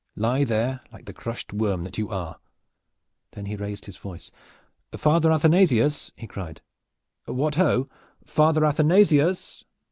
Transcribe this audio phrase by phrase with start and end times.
[0.15, 2.39] Lie there, like the crushed worm that you are!"
[3.33, 4.31] Then he raised his voice.
[4.97, 6.59] "Father Athanasius!" he cried.
[7.25, 7.87] "What ho!
[8.25, 9.63] Father Athanasius!"